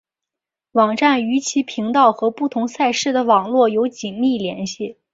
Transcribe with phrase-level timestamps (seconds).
[0.71, 4.97] 网站与其频道和不同赛事的网络有紧密联系。